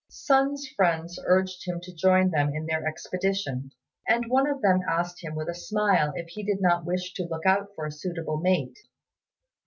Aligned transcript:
Sun's 0.09 0.67
friends 0.67 1.19
urged 1.27 1.67
him 1.67 1.79
to 1.81 1.93
join 1.93 2.31
them 2.31 2.55
in 2.55 2.65
their 2.65 2.87
expedition, 2.87 3.69
and 4.07 4.25
one 4.29 4.47
of 4.47 4.59
them 4.63 4.79
asked 4.89 5.23
him 5.23 5.35
with 5.35 5.47
a 5.47 5.53
smile 5.53 6.11
if 6.15 6.25
he 6.29 6.41
did 6.41 6.59
not 6.59 6.83
wish 6.87 7.13
to 7.13 7.27
look 7.29 7.45
out 7.45 7.67
for 7.75 7.85
a 7.85 7.91
suitable 7.91 8.37
mate. 8.39 8.79